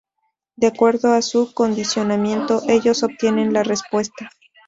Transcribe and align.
De 0.55 0.65
acuerdo 0.65 1.13
a 1.13 1.21
su 1.21 1.53
condicionamiento 1.53 2.63
ellos 2.67 3.03
obtienen 3.03 3.53
la 3.53 3.61
respuesta. 3.61 4.31